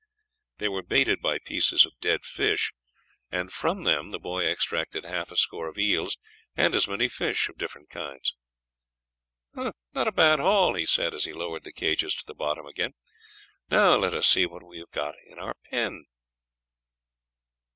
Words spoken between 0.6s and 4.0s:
were baited by pieces of dead fish, and from